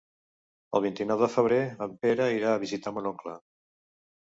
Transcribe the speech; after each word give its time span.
El 0.79 0.83
vint-i-nou 0.85 1.19
de 1.25 1.29
febrer 1.33 1.59
en 1.87 1.95
Pere 2.07 2.29
irà 2.39 2.51
a 2.55 2.65
visitar 2.67 2.97
mon 2.99 3.13
oncle. 3.13 3.39